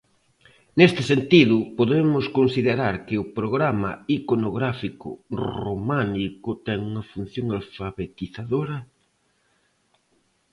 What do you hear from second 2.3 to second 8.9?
considerar que o programa iconográfico románico ten unha función alfabetizadora?